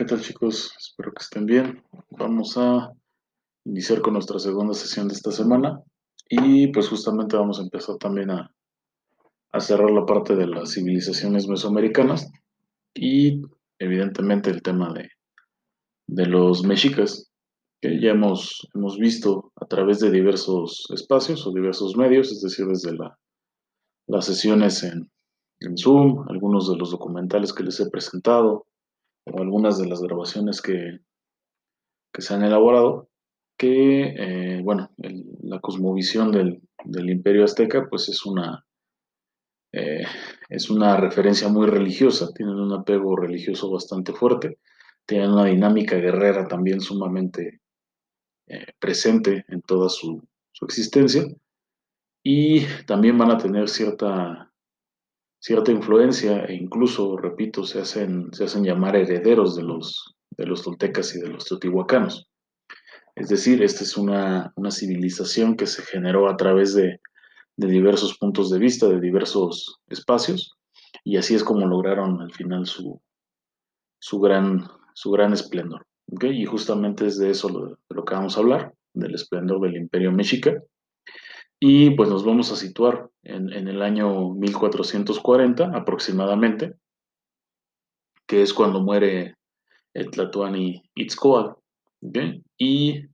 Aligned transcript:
¿Qué 0.00 0.06
tal 0.06 0.22
chicos? 0.22 0.72
Espero 0.78 1.12
que 1.12 1.20
estén 1.22 1.44
bien. 1.44 1.84
Vamos 2.08 2.56
a 2.56 2.90
iniciar 3.66 4.00
con 4.00 4.14
nuestra 4.14 4.38
segunda 4.38 4.72
sesión 4.72 5.08
de 5.08 5.12
esta 5.12 5.30
semana 5.30 5.82
y 6.26 6.68
pues 6.68 6.88
justamente 6.88 7.36
vamos 7.36 7.58
a 7.58 7.64
empezar 7.64 7.98
también 7.98 8.30
a, 8.30 8.50
cerrar 9.58 9.90
la 9.90 10.06
parte 10.06 10.36
de 10.36 10.46
las 10.46 10.72
civilizaciones 10.72 11.46
mesoamericanas 11.48 12.32
y 12.94 13.42
evidentemente 13.78 14.48
el 14.48 14.62
tema 14.62 14.90
de, 14.94 15.10
los 16.24 16.64
mexicas 16.64 17.30
que 17.82 18.00
ya 18.00 18.12
hemos, 18.12 18.70
visto 18.98 19.52
a 19.56 19.66
través 19.66 20.00
de 20.00 20.10
diversos 20.10 20.86
espacios 20.94 21.46
o 21.46 21.52
diversos 21.52 21.94
medios, 21.98 22.32
es 22.32 22.40
decir, 22.40 22.64
desde 22.64 22.96
la, 22.96 23.18
las 24.06 24.24
sesiones 24.24 24.82
en 24.82 25.76
Zoom, 25.76 26.24
algunos 26.30 26.70
de 26.70 26.78
los 26.78 26.90
documentales 26.90 27.52
que 27.52 27.64
les 27.64 27.78
he 27.80 27.90
presentado, 27.90 28.64
o 29.32 29.40
algunas 29.40 29.78
de 29.78 29.86
las 29.86 30.00
grabaciones 30.00 30.60
que, 30.60 31.00
que 32.12 32.22
se 32.22 32.34
han 32.34 32.42
elaborado, 32.42 33.08
que, 33.56 34.14
eh, 34.16 34.62
bueno, 34.62 34.90
la 35.42 35.60
cosmovisión 35.60 36.32
del, 36.32 36.62
imperio 37.10 37.44
azteca, 37.44 37.88
pues 37.88 38.08
es 38.08 38.24
una, 38.24 38.64
eh, 39.72 40.04
es 40.48 40.70
una 40.70 40.96
referencia 40.96 41.48
muy 41.48 41.66
religiosa, 41.66 42.32
tienen 42.32 42.54
un 42.54 42.72
apego 42.72 43.16
religioso 43.16 43.70
bastante 43.70 44.12
fuerte, 44.12 44.58
tienen 45.06 45.30
una 45.32 45.44
dinámica 45.44 45.96
guerrera 45.96 46.48
también 46.48 46.80
sumamente 46.80 47.60
eh, 48.46 48.66
presente 48.78 49.44
en 49.48 49.60
toda 49.62 49.88
su, 49.88 50.26
su 50.52 50.64
existencia, 50.64 51.24
y 52.22 52.64
también 52.86 53.16
van 53.18 53.30
a 53.30 53.38
tener 53.38 53.68
cierta 53.68 54.49
cierta 55.40 55.72
influencia 55.72 56.44
e 56.44 56.54
incluso, 56.54 57.16
repito, 57.16 57.64
se 57.64 57.80
hacen, 57.80 58.32
se 58.32 58.44
hacen 58.44 58.62
llamar 58.62 58.94
herederos 58.94 59.56
de 59.56 59.62
los, 59.62 60.14
de 60.36 60.46
los 60.46 60.62
toltecas 60.62 61.14
y 61.16 61.20
de 61.20 61.28
los 61.28 61.46
teotihuacanos. 61.46 62.28
Es 63.16 63.28
decir, 63.28 63.62
esta 63.62 63.82
es 63.82 63.96
una, 63.96 64.52
civilización 64.70 65.56
que 65.56 65.66
se 65.66 65.82
generó 65.82 66.28
a 66.28 66.36
través 66.36 66.74
de, 66.74 67.00
diversos 67.56 68.16
puntos 68.16 68.50
de 68.50 68.58
vista, 68.58 68.88
de 68.88 69.00
diversos 69.00 69.80
espacios, 69.88 70.56
y 71.04 71.18
así 71.18 71.34
es 71.34 71.44
como 71.44 71.66
lograron 71.66 72.20
al 72.22 72.32
final 72.32 72.66
su, 72.66 73.02
su, 73.98 74.20
gran, 74.20 74.66
su 74.94 75.10
gran 75.10 75.34
esplendor. 75.34 75.86
Y 76.06 76.44
justamente 76.46 77.06
es 77.06 77.18
de 77.18 77.30
eso 77.30 77.48
lo, 77.50 77.66
de 77.66 77.76
lo 77.90 78.04
que 78.04 78.14
vamos 78.14 78.36
a 78.36 78.40
hablar, 78.40 78.74
del 78.94 79.14
esplendor 79.14 79.60
del 79.60 79.76
imperio 79.76 80.10
mexica, 80.10 80.62
y 81.62 81.90
pues 81.90 82.08
nos 82.08 82.24
vamos 82.24 82.50
a 82.50 82.56
situar 82.56 83.10
en, 83.22 83.50
el 83.52 83.82
año 83.82 84.30
1440 84.30 85.76
aproximadamente, 85.76 86.74
que 88.26 88.40
es 88.40 88.54
cuando 88.54 88.80
muere 88.80 89.36
el 89.92 90.10
Tlatuani 90.10 90.82
Itzcoal. 90.94 91.56
Y 92.56 93.04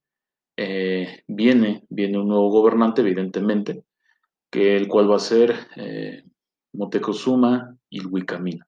eh, 0.57 1.25
viene, 1.27 1.83
viene 1.89 2.19
un 2.19 2.29
nuevo 2.29 2.49
gobernante, 2.51 3.01
evidentemente, 3.01 3.83
que 4.49 4.77
el 4.77 4.87
cual 4.87 5.11
va 5.11 5.17
a 5.17 5.19
ser 5.19 5.53
eh, 5.75 6.23
Motecozuma 6.73 7.77
Ilhuicamina. 7.91 8.65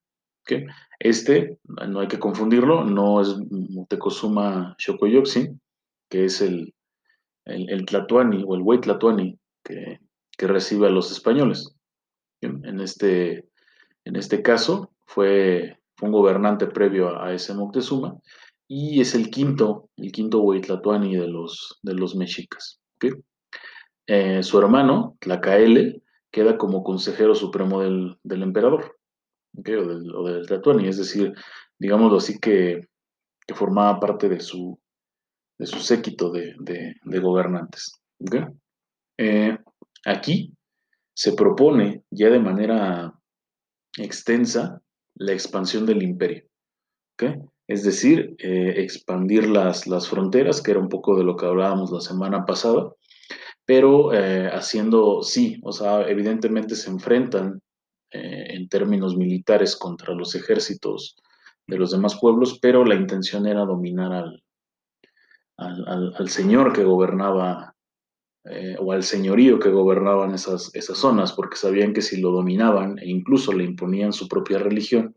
Este, 0.99 1.59
no 1.87 2.01
hay 2.01 2.09
que 2.09 2.19
confundirlo, 2.19 2.83
no 2.83 3.21
es 3.21 3.37
Motecozuma 3.51 4.75
Xocoyoxin, 4.79 5.61
que 6.11 6.25
es 6.25 6.41
el, 6.41 6.75
el, 7.45 7.71
el 7.71 7.87
Tlatuani 7.87 8.43
o 8.45 8.56
el 8.56 8.62
Huey 8.62 8.81
Tlatuani 8.81 9.39
que, 9.69 10.47
recibe 10.47 10.87
a 10.87 10.91
los 10.91 11.11
españoles. 11.11 11.75
En 12.41 12.81
este, 12.81 13.49
en 14.05 14.15
este 14.15 14.41
caso 14.41 14.93
fue, 15.05 15.79
un 16.01 16.13
gobernante 16.13 16.67
previo 16.67 17.21
a, 17.21 17.33
ese 17.33 17.55
Moctezuma 17.55 18.17
y 18.69 19.01
es 19.01 19.15
el 19.15 19.31
quinto, 19.31 19.91
el 19.97 20.13
quinto 20.13 20.41
Huitlatuani 20.41 21.17
de 21.17 21.27
los, 21.27 21.79
de 21.83 21.95
los 21.95 22.15
mexicas. 22.15 22.81
Eh, 24.07 24.43
su 24.43 24.59
hermano, 24.59 25.17
Tlacaele, 25.21 26.03
queda 26.31 26.57
como 26.57 26.83
consejero 26.83 27.34
supremo 27.34 27.81
del, 27.83 28.19
emperador, 28.23 28.97
o 29.55 29.61
del, 29.61 30.15
o 30.15 30.78
es 30.81 30.99
decir, 30.99 31.34
digámoslo 31.78 32.19
así 32.19 32.39
que, 32.39 32.89
formaba 33.55 33.99
parte 33.99 34.28
de 34.28 34.41
su, 34.41 34.78
de 35.59 35.67
su 35.67 35.78
séquito 35.78 36.31
de, 36.31 36.55
de 36.59 37.19
gobernantes. 37.19 37.99
Eh, 39.19 39.59
aquí 40.05 40.55
se 41.12 41.33
propone 41.33 42.05
ya 42.11 42.31
de 42.31 42.39
manera 42.39 43.12
extensa 43.97 44.81
la 45.17 45.33
expansión 45.33 45.84
del 45.84 46.03
imperio. 46.03 46.45
Es 47.67 47.83
decir, 47.83 48.37
eh, 48.39 48.75
expandir 48.77 49.49
las, 49.49 49.89
las, 49.89 50.09
fronteras, 50.09 50.62
que 50.62 50.71
era 50.71 50.81
un 50.81 50.89
poco 50.89 51.17
de 51.17 51.25
lo 51.25 51.37
que 51.37 51.47
hablábamos 51.47 51.91
la 51.91 52.01
semana 52.01 52.47
pasada, 52.47 52.93
pero 53.67 54.15
eh, 54.15 54.49
haciendo, 54.51 55.23
sí, 55.23 55.61
o 55.65 55.73
sea, 55.73 56.09
evidentemente 56.09 56.77
se 56.77 56.91
enfrentan 56.91 57.61
en 58.11 58.71
términos 58.71 59.19
militares 59.19 59.77
contra 59.77 60.15
los 60.15 60.34
ejércitos 60.34 61.15
de 61.67 61.77
los 61.77 61.91
demás 61.91 62.19
pueblos, 62.19 62.59
pero 62.59 62.83
la 62.83 62.95
intención 62.95 63.47
era 63.47 63.67
dominar 63.67 64.12
al, 64.12 64.43
al, 65.59 66.15
al 66.17 66.28
señor 66.31 66.73
que 66.73 66.84
gobernaba 66.84 67.77
eh, 68.50 68.76
o 68.78 68.92
al 68.92 69.03
señorío 69.03 69.59
que 69.59 69.69
gobernaban 69.69 70.34
esas, 70.34 70.75
esas 70.75 70.97
zonas, 70.97 71.32
porque 71.32 71.56
sabían 71.56 71.92
que 71.92 72.03
si 72.03 72.20
lo 72.20 72.31
dominaban 72.31 72.98
e 72.98 73.09
incluso 73.09 73.53
le 73.53 73.64
imponían 73.64 74.12
su 74.12 74.26
propia 74.26 74.59
religión, 74.59 75.14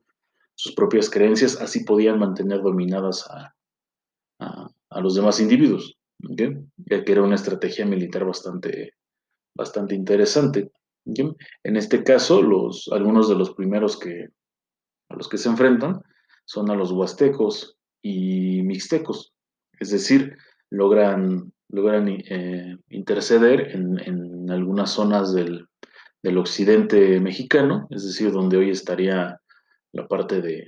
sus 0.55 0.73
propias 0.73 1.09
creencias, 1.09 1.59
así 1.61 1.83
podían 1.83 2.19
mantener 2.19 2.61
dominadas 2.61 3.27
a, 3.29 3.55
los 5.01 5.15
demás 5.15 5.39
individuos, 5.39 5.97
que 6.35 6.63
era 6.87 7.23
una 7.23 7.35
estrategia 7.35 7.85
militar 7.85 8.25
bastante, 8.25 8.93
bastante 9.55 9.95
interesante. 9.95 10.71
En 11.05 11.75
este 11.77 12.03
caso, 12.03 12.41
los, 12.41 12.89
algunos 12.91 13.29
de 13.29 13.35
los 13.35 13.53
primeros 13.53 13.97
que, 13.97 14.27
a 15.09 15.15
los 15.15 15.29
que 15.29 15.37
se 15.37 15.49
enfrentan 15.49 16.01
son 16.45 16.69
a 16.69 16.75
los 16.75 16.91
huastecos 16.91 17.77
y 18.01 18.61
mixtecos, 18.63 19.33
es 19.79 19.91
decir, 19.91 20.37
logran 20.69 21.51
logran 21.71 22.07
eh, 22.09 22.77
interceder 22.89 23.71
en, 23.73 24.49
algunas 24.49 24.91
zonas 24.91 25.33
del, 25.33 25.67
occidente 26.37 27.19
mexicano, 27.19 27.87
es 27.89 28.05
decir, 28.05 28.31
donde 28.31 28.57
hoy 28.57 28.69
estaría 28.69 29.39
la 29.93 30.07
parte 30.07 30.41
de, 30.41 30.67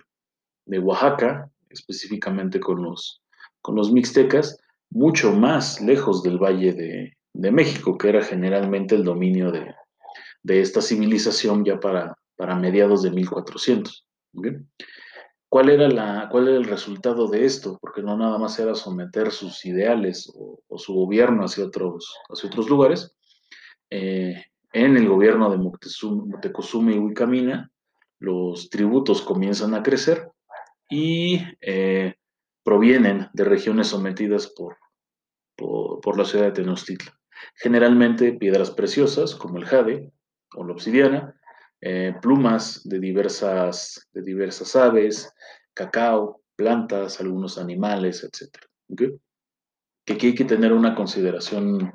Oaxaca, 0.80 1.50
específicamente 1.70 2.60
con 2.60 2.82
los, 2.82 3.22
con 3.62 3.76
los 3.76 3.92
mixtecas, 3.92 4.58
mucho 4.90 5.34
más 5.34 5.82
lejos 5.82 6.24
del 6.24 6.38
Valle 6.38 6.74
de, 6.74 7.52
México, 7.52 7.98
que 7.98 8.10
era 8.10 8.24
generalmente 8.24 8.96
el 8.96 9.04
dominio 9.04 9.52
de, 9.52 9.76
esta 10.62 10.82
civilización 10.82 11.66
ya 11.66 11.80
para, 11.80 12.16
para 12.36 12.56
mediados 12.56 13.04
de 13.04 13.12
1400. 13.12 14.06
¿Cuál 15.54 15.70
era, 15.70 15.88
la, 15.88 16.30
¿Cuál 16.32 16.48
era 16.48 16.58
el 16.58 16.66
resultado 16.66 17.28
de 17.28 17.46
esto? 17.46 17.78
Porque 17.80 18.02
no 18.02 18.18
nada 18.18 18.40
más 18.40 18.58
era 18.58 18.74
someter 18.74 19.30
sus 19.30 19.64
ideales 19.66 20.34
o, 20.36 20.80
su 20.80 20.96
gobierno 20.96 21.46
hacia 21.46 21.66
otros, 21.66 22.12
hacia 22.28 22.50
otros 22.50 22.72
lugares. 22.72 23.16
Eh, 23.92 24.46
en 24.72 24.98
el 24.98 25.08
gobierno 25.08 25.52
de 25.52 25.58
Moctezuma 25.58 26.92
y 26.92 26.98
Huicamina, 26.98 27.72
los 28.18 28.72
tributos 28.72 29.22
comienzan 29.22 29.76
a 29.76 29.84
crecer 29.84 30.32
y 30.90 31.44
eh, 31.62 32.16
provienen 32.64 33.28
de 33.34 33.44
regiones 33.44 33.90
sometidas 33.90 34.48
por, 34.48 34.78
por, 35.56 36.18
la 36.18 36.26
ciudad 36.26 36.46
de 36.46 36.54
Tenochtitlan. 36.54 37.16
Generalmente 37.58 38.34
piedras 38.34 38.72
preciosas 38.72 39.36
como 39.36 39.60
el 39.60 39.66
jade 39.66 40.12
o 40.56 40.64
la 40.64 40.74
obsidiana, 40.74 41.40
eh, 41.86 42.16
plumas 42.22 42.82
de 42.86 42.98
diversas, 42.98 44.08
de 44.14 44.22
diversas 44.22 44.74
aves, 44.78 45.34
cacao, 45.74 46.42
plantas, 46.56 47.20
algunos 47.20 47.58
animales, 47.58 48.24
etc. 48.24 48.56
Que 48.96 50.14
aquí 50.14 50.28
hay 50.28 50.36
que 50.36 50.46
tener 50.46 50.72
una 50.72 50.96
consideración 50.96 51.92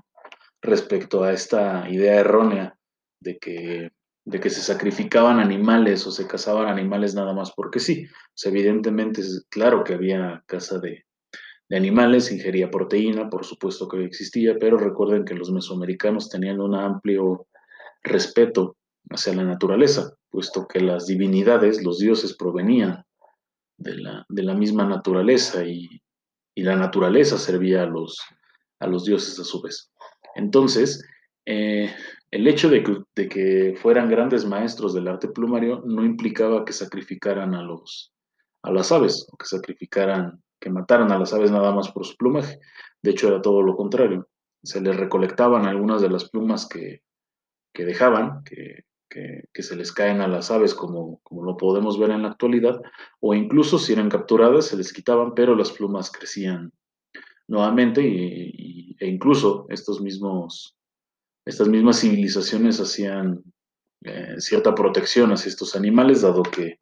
respecto 0.61 1.25
a 1.25 1.33
esta 1.33 1.89
idea 1.89 2.17
errónea 2.21 2.77
de 3.23 3.39
que, 3.39 3.91
de 4.27 4.41
que 4.41 4.51
se 4.51 4.61
sacrificaban 4.61 5.41
animales 5.41 6.07
o 6.07 6.11
se 6.11 6.27
cazaban 6.27 6.69
animales 6.69 7.15
nada 7.15 7.33
más 7.33 7.53
porque 7.57 7.81
sí. 7.81 8.07
evidentemente 8.45 9.23
es 9.23 9.47
claro 9.49 9.85
que 9.85 9.95
había 9.95 10.45
caza 10.45 10.79
de, 10.81 11.07
de 11.71 11.77
animales, 11.79 12.31
ingería 12.31 12.71
proteína, 12.71 13.31
por 13.31 13.47
supuesto 13.47 13.89
que 13.89 14.05
existía, 14.05 14.59
pero 14.61 14.77
recuerden 14.77 15.25
que 15.25 15.35
los 15.35 15.51
mesoamericanos 15.51 16.29
tenían 16.29 16.61
un 16.61 16.75
amplio 16.75 17.47
respeto 18.03 18.77
hacia 19.11 19.35
la 19.35 19.45
naturaleza, 19.45 20.15
puesto 20.31 20.67
que 20.67 20.81
las 20.81 21.07
divinidades, 21.07 21.83
los 21.83 21.99
dioses, 21.99 22.37
provenían 22.37 23.05
de 23.79 24.43
la, 24.43 24.55
misma 24.55 24.85
naturaleza 24.85 25.65
y, 25.65 25.89
la 26.57 26.75
naturaleza 26.75 27.39
servía 27.39 27.85
a 27.85 27.87
los, 27.87 28.19
a 28.81 28.89
los 28.89 29.05
dioses 29.05 29.39
a 29.39 29.45
su 29.45 29.63
vez. 29.63 29.93
Entonces, 30.35 31.05
eh, 31.47 31.95
el 32.33 32.49
hecho 32.49 32.69
de 32.69 32.83
que, 32.83 33.29
que, 33.29 33.75
fueran 33.81 34.11
grandes 34.11 34.45
maestros 34.45 34.93
del 34.93 35.07
arte 35.07 35.29
plumario 35.29 35.83
no 35.85 36.05
implicaba 36.05 36.65
que 36.65 36.73
sacrificaran 36.73 37.55
a 37.55 37.63
los, 37.63 38.13
a 38.63 38.73
las 38.73 38.91
aves, 38.93 39.27
o 39.31 39.37
que 39.37 39.47
sacrificaran, 39.47 40.43
que 40.61 40.69
mataran 40.69 41.13
a 41.13 41.19
las 41.19 41.33
aves 41.33 41.51
nada 41.51 41.73
más 41.73 41.91
por 41.93 42.05
su 42.05 42.17
plumaje. 42.17 42.59
De 43.03 43.13
hecho, 43.13 43.29
era 43.29 43.41
todo 43.41 43.63
lo 43.63 43.77
contrario. 43.77 44.29
Se 44.63 44.81
les 44.81 44.97
recolectaban 44.97 45.67
algunas 45.67 46.03
de 46.03 46.11
las 46.11 46.29
plumas 46.29 46.69
que, 46.69 47.03
dejaban, 47.73 48.43
que, 48.43 48.85
se 49.11 49.77
les 49.77 49.93
caen 49.93 50.21
a 50.21 50.29
las 50.29 50.51
aves, 50.51 50.75
como, 50.75 51.21
como 51.23 51.45
lo 51.45 51.57
podemos 51.57 51.99
ver 51.99 52.11
en 52.11 52.23
la 52.23 52.29
actualidad, 52.29 52.81
o 53.21 53.35
incluso 53.35 53.79
si 53.79 53.93
eran 53.93 54.09
capturadas, 54.09 54.67
se 54.67 54.77
les 54.77 54.93
quitaban, 54.93 55.35
pero 55.35 55.55
las 55.55 55.73
plumas 55.73 56.11
crecían 56.11 56.73
nuevamente 57.49 58.03
y, 58.03 58.97
e 59.01 59.07
incluso 59.07 59.67
estos 59.71 60.01
mismos, 60.01 60.77
estas 61.45 61.69
mismas 61.69 62.01
civilizaciones 62.01 62.81
hacían 62.81 63.43
eh, 64.05 64.35
cierta 64.39 64.75
protección 64.75 65.33
hacia 65.33 65.49
estos 65.49 65.75
animales, 65.75 66.23
dado 66.23 66.43
que, 66.43 66.79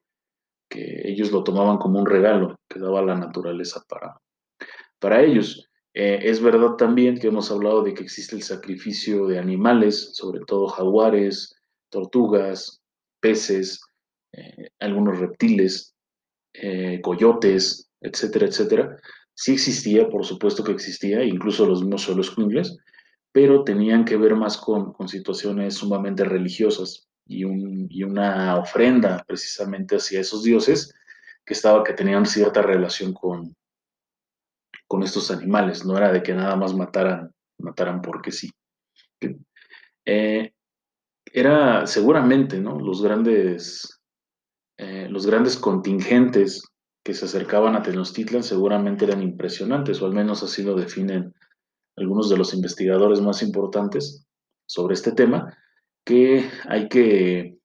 ellos 0.68 1.30
lo 1.30 1.44
tomaban 1.44 1.78
como 1.78 2.00
un 2.00 2.06
regalo 2.06 2.56
que 2.68 2.80
daba 2.80 3.00
la 3.00 3.14
naturaleza 3.14 3.82
para, 3.88 4.20
para 4.98 5.22
ellos. 5.22 5.70
Eh, 5.94 6.18
es 6.24 6.42
verdad 6.42 6.72
también 6.72 7.18
que 7.18 7.28
hemos 7.28 7.50
hablado 7.50 7.82
de 7.82 7.94
que 7.94 8.02
existe 8.02 8.36
el 8.36 8.42
sacrificio 8.42 9.26
de 9.26 9.38
animales, 9.38 10.10
sobre 10.14 10.40
todo 10.40 10.66
jaguares, 10.66 11.55
tortugas, 11.88 12.80
peces, 13.20 13.80
eh, 14.32 14.70
algunos 14.80 15.18
reptiles, 15.18 15.92
coyotes, 17.02 17.90
etcétera, 18.00 18.46
etcétera. 18.46 18.96
Sí 19.34 19.52
existía, 19.52 20.08
por 20.08 20.24
supuesto 20.24 20.64
que 20.64 20.72
existía, 20.72 21.22
incluso 21.22 21.66
los 21.66 21.82
mismos 21.82 22.02
suelos 22.02 22.34
pero 23.32 23.64
tenían 23.64 24.06
que 24.06 24.16
ver 24.16 24.34
más 24.34 24.56
con, 24.56 24.94
situaciones 25.08 25.74
sumamente 25.74 26.24
religiosas 26.24 27.06
y, 27.26 27.44
una 27.44 28.56
ofrenda 28.56 29.22
precisamente 29.26 29.96
hacia 29.96 30.20
esos 30.20 30.42
dioses 30.42 30.94
que, 31.44 31.52
estaba, 31.52 31.84
que 31.84 31.92
tenían 31.92 32.24
cierta 32.24 32.62
relación 32.62 33.12
con, 33.12 33.54
con 34.86 35.02
estos 35.02 35.30
animales, 35.30 35.84
no 35.84 35.98
era 35.98 36.12
de 36.12 36.22
que 36.22 36.32
nada 36.32 36.56
más 36.56 36.72
mataran, 36.74 37.30
mataran 37.58 38.00
porque 38.00 38.32
sí. 38.32 38.50
Eh, 40.06 40.52
era 41.36 41.86
seguramente, 41.86 42.58
¿no? 42.60 42.80
Los 42.80 43.02
grandes, 43.02 44.00
eh, 44.78 45.06
los 45.10 45.26
grandes 45.26 45.58
contingentes 45.58 46.62
que 47.04 47.12
se 47.12 47.26
acercaban 47.26 47.76
a 47.76 47.82
Tenochtitlan 47.82 48.42
seguramente 48.42 49.04
eran 49.04 49.22
impresionantes, 49.22 50.00
o 50.00 50.06
al 50.06 50.14
menos 50.14 50.42
así 50.42 50.62
lo 50.62 50.74
definen 50.74 51.34
algunos 51.94 52.30
de 52.30 52.38
los 52.38 52.54
investigadores 52.54 53.20
más 53.20 53.42
importantes 53.42 54.26
sobre 54.66 54.94
este 54.94 55.12
tema, 55.12 55.54
que 56.06 56.48
hay 56.70 56.88
que, 56.88 57.58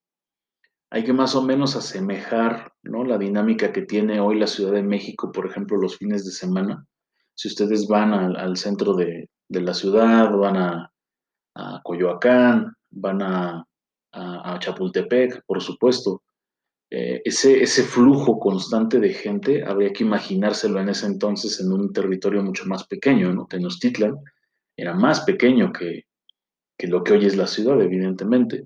hay 0.89 1.05
que 1.05 1.13
más 1.13 1.33
o 1.35 1.41
menos 1.41 1.77
asemejar 1.77 2.73
¿no? 2.83 3.05
la 3.05 3.17
dinámica 3.17 3.71
que 3.71 3.83
tiene 3.83 4.19
hoy 4.19 4.37
la 4.37 4.47
Ciudad 4.47 4.73
de 4.73 4.83
México, 4.83 5.31
por 5.31 5.45
ejemplo, 5.45 5.77
los 5.77 5.97
fines 5.97 6.25
de 6.25 6.31
semana. 6.31 6.85
Si 7.35 7.47
ustedes 7.47 7.87
van 7.87 8.13
al, 8.13 8.57
centro 8.57 8.95
de, 8.95 9.29
la 9.47 9.73
ciudad, 9.73 10.29
van 10.35 10.57
a, 10.57 10.91
Coyoacán, 11.83 12.75
van 12.91 13.21
a, 13.21 13.65
a, 14.11 14.59
Chapultepec, 14.59 15.43
por 15.45 15.61
supuesto, 15.61 16.23
eh, 16.89 17.21
ese, 17.23 17.63
ese 17.63 17.83
flujo 17.83 18.37
constante 18.37 18.99
de 18.99 19.13
gente 19.13 19.63
habría 19.63 19.93
que 19.93 20.03
imaginárselo 20.03 20.79
en 20.79 20.89
ese 20.89 21.05
entonces 21.05 21.59
en 21.61 21.71
un 21.71 21.93
territorio 21.93 22.43
mucho 22.43 22.65
más 22.65 22.85
pequeño, 22.85 23.33
¿no? 23.33 23.47
Tenochtitlan 23.47 24.17
era 24.75 24.93
más 24.93 25.21
pequeño 25.21 25.71
que, 25.71 26.05
lo 26.87 27.03
que 27.03 27.13
hoy 27.13 27.25
es 27.25 27.37
la 27.37 27.47
ciudad, 27.47 27.79
evidentemente. 27.81 28.65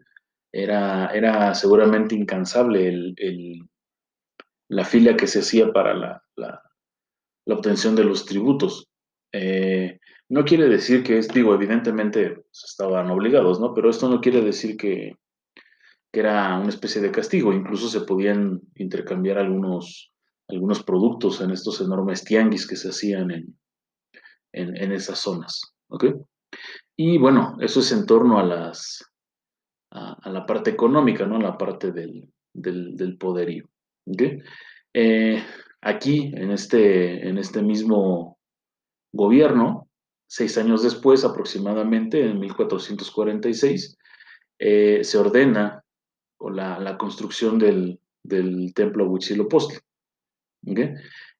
Era, 0.51 1.07
era 1.07 1.53
seguramente 1.53 2.15
incansable 2.15 2.87
el, 2.87 3.67
la 4.69 4.85
fila 4.85 5.15
que 5.17 5.27
se 5.27 5.39
hacía 5.39 5.71
para 5.73 5.93
la, 5.93 6.23
la, 6.35 6.61
obtención 7.47 7.95
de 7.95 8.05
los 8.05 8.25
tributos. 8.25 8.87
Eh, 9.33 9.99
no 10.29 10.43
quiere 10.43 10.67
decir 10.67 11.03
que 11.03 11.17
es, 11.17 11.27
digo, 11.27 11.53
evidentemente 11.53 12.45
estaban 12.51 13.09
obligados, 13.11 13.59
¿no? 13.59 13.73
Pero 13.73 13.89
esto 13.89 14.09
no 14.09 14.21
quiere 14.21 14.41
decir 14.41 14.75
que, 14.75 15.17
que 16.11 16.19
era 16.19 16.57
una 16.57 16.69
especie 16.69 17.01
de 17.01 17.11
castigo. 17.11 17.53
Incluso 17.53 17.89
se 17.89 18.01
podían 18.01 18.61
intercambiar 18.75 19.37
algunos, 19.37 20.11
algunos 20.47 20.83
productos 20.83 21.41
en 21.41 21.51
estos 21.51 21.81
enormes 21.81 22.23
tianguis 22.23 22.67
que 22.67 22.75
se 22.75 22.89
hacían 22.89 23.31
en, 23.31 23.57
en, 24.53 24.91
esas 24.91 25.19
zonas. 25.19 25.75
Y 26.95 27.17
bueno, 27.17 27.57
eso 27.59 27.81
es 27.81 27.91
en 27.91 28.05
torno 28.05 28.39
a, 28.39 28.43
las, 28.43 29.03
a, 29.91 30.29
la 30.29 30.45
parte 30.45 30.71
económica, 30.71 31.25
¿no? 31.25 31.35
A 31.35 31.41
la 31.41 31.57
parte 31.57 31.91
del, 31.91 32.31
del, 32.53 33.17
poderío. 33.17 33.69
Eh, 34.93 35.43
aquí, 35.81 36.31
en 36.33 36.51
este, 36.51 37.27
en 37.27 37.37
este 37.37 37.61
mismo 37.61 38.39
gobierno, 39.11 39.84
seis 40.27 40.57
años 40.57 40.83
después 40.83 41.23
aproximadamente, 41.23 42.25
en 42.25 42.39
1446, 42.39 43.97
eh, 44.59 45.03
se 45.03 45.17
ordena 45.17 45.83
la, 46.39 46.97
construcción 46.97 47.59
del, 47.59 47.99
templo 48.73 49.07
Huitzilopochtli. 49.07 49.79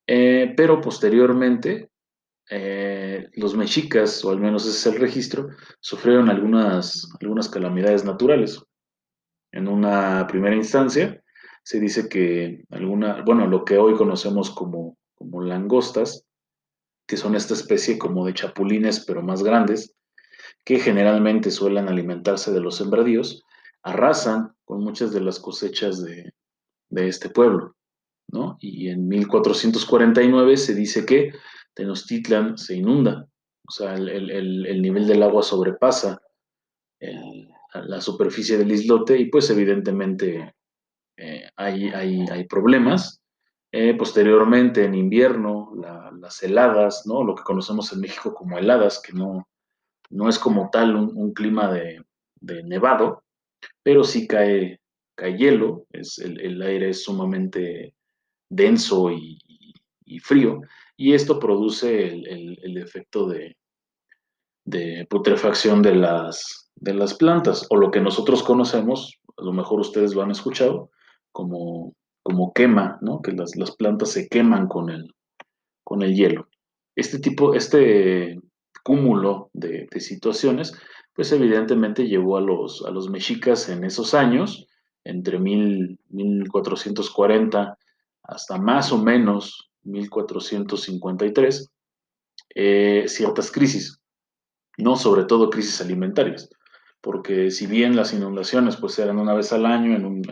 Eh, 0.07 0.53
pero 0.55 0.81
posteriormente, 0.81 1.89
eh, 2.49 3.27
los 3.33 3.55
mexicas, 3.55 4.23
o 4.23 4.31
al 4.31 4.39
menos 4.39 4.67
ese 4.67 4.89
es 4.89 4.95
el 4.95 5.01
registro, 5.01 5.49
sufrieron 5.79 6.29
algunas, 6.29 7.09
calamidades 7.51 8.05
naturales. 8.05 8.61
En 9.51 9.67
una 9.67 10.27
primera 10.27 10.55
instancia, 10.55 11.21
se 11.63 11.79
dice 11.79 12.07
que 12.07 12.63
alguna, 12.69 13.23
bueno, 13.23 13.47
lo 13.47 13.65
que 13.65 13.77
hoy 13.77 13.95
conocemos 13.95 14.51
como 14.51 14.97
langostas, 15.19 16.25
que 17.07 17.17
son 17.17 17.35
esta 17.35 17.53
especie 17.53 17.97
como 17.97 18.25
de 18.25 18.33
chapulines, 18.33 19.05
pero 19.05 19.21
más 19.21 19.43
grandes, 19.43 19.95
que 20.63 20.79
generalmente 20.79 21.51
suelen 21.51 21.87
alimentarse 21.87 22.51
de 22.51 22.59
los 22.59 22.77
sembradíos, 22.77 23.43
arrasan 23.83 24.53
con 24.65 24.83
muchas 24.83 25.11
de 25.11 25.21
las 25.21 25.39
cosechas 25.39 26.03
de, 26.03 26.33
este 26.95 27.29
pueblo. 27.29 27.75
¿no? 28.31 28.57
Y 28.59 28.89
en 28.89 29.07
1449 29.07 30.57
se 30.57 30.73
dice 30.73 31.05
que 31.05 31.31
Tenochtitlan 31.75 32.57
se 32.57 32.75
inunda, 32.75 33.27
o 33.67 33.71
sea, 33.71 33.95
el, 33.95 34.81
nivel 34.81 35.07
del 35.07 35.23
agua 35.23 35.43
sobrepasa 35.43 36.19
la 37.83 38.01
superficie 38.01 38.57
del 38.57 38.71
islote 38.71 39.17
y 39.17 39.25
pues 39.25 39.49
evidentemente 39.49 40.55
eh, 41.17 41.49
hay, 41.55 41.89
hay, 41.89 42.43
problemas. 42.45 43.21
Eh, 43.71 43.93
posteriormente, 43.95 44.85
en 44.85 44.95
invierno, 44.95 45.73
las 46.19 46.41
heladas, 46.43 47.05
¿no? 47.05 47.23
lo 47.23 47.35
que 47.35 47.43
conocemos 47.43 47.91
en 47.91 47.99
México 47.99 48.33
como 48.33 48.57
heladas, 48.57 49.01
que 49.01 49.11
no, 49.11 49.47
no 50.09 50.29
es 50.29 50.39
como 50.39 50.69
tal 50.71 50.95
un, 50.95 51.33
clima 51.33 51.71
de, 51.71 52.03
de 52.39 52.63
nevado, 52.63 53.23
pero 53.83 54.03
sí 54.03 54.27
cae, 54.27 54.79
cae 55.15 55.37
hielo, 55.37 55.85
es, 55.91 56.19
el, 56.19 56.61
aire 56.61 56.89
es 56.89 57.03
sumamente 57.03 57.93
denso 58.49 59.11
y, 59.11 59.39
frío, 60.19 60.61
y 60.97 61.13
esto 61.13 61.39
produce 61.39 62.07
el, 62.07 62.77
efecto 62.77 63.27
de, 63.27 63.55
putrefacción 65.09 65.81
de 65.81 65.95
las, 65.95 66.71
de 66.75 66.93
las 66.93 67.13
plantas, 67.13 67.65
o 67.69 67.77
lo 67.77 67.91
que 67.91 68.01
nosotros 68.01 68.43
conocemos, 68.43 69.19
a 69.37 69.43
lo 69.43 69.53
mejor 69.53 69.79
ustedes 69.79 70.13
lo 70.13 70.21
han 70.21 70.31
escuchado, 70.31 70.89
como, 71.31 71.93
como 72.25 72.51
quema, 72.53 72.97
¿no? 73.01 73.21
que 73.21 73.33
las, 73.33 73.51
plantas 73.77 74.09
se 74.09 74.27
queman 74.27 74.67
con 74.67 74.89
el, 74.89 75.13
con 75.83 76.01
el 76.01 76.15
hielo. 76.15 76.49
Este 76.95 77.19
tipo, 77.19 77.53
este 77.53 78.41
cúmulo 78.83 79.51
de, 79.53 79.87
situaciones 79.99 80.73
pues 81.13 81.31
evidentemente 81.31 82.07
llevó 82.07 82.37
a 82.37 82.41
los, 82.41 82.83
a 82.83 82.89
los 82.89 83.11
mexicas 83.11 83.69
en 83.69 83.83
esos 83.83 84.15
años, 84.15 84.65
entre 85.03 85.37
1440 85.37 87.77
hasta 88.23 88.57
más 88.57 88.91
o 88.91 88.97
menos 88.97 89.69
1453, 89.83 91.71
eh, 92.55 93.03
ciertas 93.07 93.51
crisis, 93.51 94.01
no 94.79 94.95
sobre 94.95 95.25
todo 95.25 95.51
crisis 95.51 95.79
alimentarias, 95.79 96.49
porque 97.01 97.51
si 97.51 97.67
bien 97.67 97.95
las 97.95 98.13
inundaciones 98.13 98.77
pues 98.77 98.97
eran 98.97 99.19
una 99.19 99.35
vez 99.35 99.53
al 99.53 99.67
año 99.67 99.95
en 99.95 100.05
un, 100.05 100.23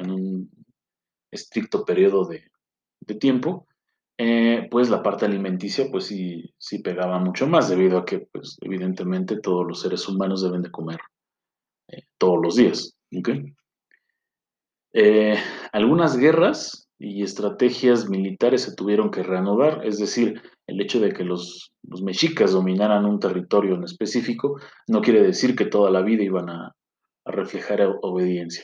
estricto 1.34 1.86
periodo 1.86 2.26
de, 2.26 2.44
tiempo, 3.20 3.68
eh, 4.18 4.68
pues 4.72 4.90
la 4.90 5.04
parte 5.04 5.26
alimenticia 5.26 5.88
pues 5.92 6.06
sí, 6.06 6.54
sí 6.58 6.80
pegaba 6.80 7.20
mucho 7.20 7.48
más 7.48 7.70
debido 7.70 7.98
a 7.98 8.06
que 8.06 8.20
pues 8.20 8.58
evidentemente 8.62 9.42
todos 9.42 9.68
los 9.68 9.82
seres 9.82 10.08
humanos 10.08 10.42
deben 10.42 10.62
de 10.62 10.72
comer 10.72 11.00
eh, 11.90 12.04
todos 12.18 12.40
los 12.42 12.56
días. 12.56 12.96
Eh, 14.94 15.36
algunas 15.72 16.18
guerras 16.18 16.88
y 16.98 17.24
estrategias 17.24 18.08
militares 18.08 18.62
se 18.62 18.76
tuvieron 18.76 19.12
que 19.12 19.24
reanudar, 19.24 19.86
es 19.86 20.00
decir, 20.00 20.42
el 20.68 20.80
hecho 20.80 21.00
de 21.00 21.12
que 21.12 21.24
los, 21.24 21.74
mexicas 22.02 22.54
dominaran 22.54 23.06
un 23.06 23.20
territorio 23.20 23.76
en 23.76 23.84
específico 23.84 24.60
no 24.88 25.02
quiere 25.02 25.22
decir 25.22 25.56
que 25.56 25.66
toda 25.66 25.92
la 25.92 26.02
vida 26.02 26.24
iban 26.24 26.50
a, 26.50 26.74
a 27.26 27.32
reflejar 27.32 27.82
obediencia. 28.02 28.64